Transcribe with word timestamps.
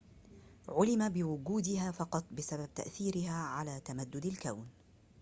عُلم 0.69 1.09
بوجودها 1.09 1.91
فقط 1.91 2.25
بسبب 2.37 2.73
تأثيرها 2.73 3.31
على 3.33 3.79
تمدد 3.79 4.25
الكون 4.25 4.67